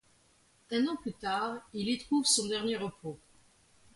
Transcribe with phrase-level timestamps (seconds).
[0.71, 3.19] Un an plus tard, il y trouve son dernier repos.